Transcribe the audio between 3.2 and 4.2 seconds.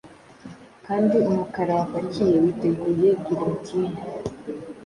guillotine